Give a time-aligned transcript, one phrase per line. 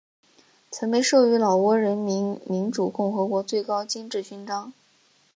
[0.71, 4.73] 曾被授予老挝人民民主共和国最高金质勋章。